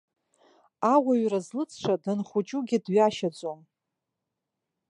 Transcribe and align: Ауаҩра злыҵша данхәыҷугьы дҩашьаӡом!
Ауаҩра 0.93 1.39
злыҵша 1.45 1.95
данхәыҷугьы 2.03 2.77
дҩашьаӡом! 2.85 3.59